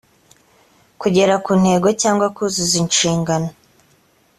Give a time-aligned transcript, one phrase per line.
[1.01, 3.49] kugera ku ntego cyangwa kuzuza inshingano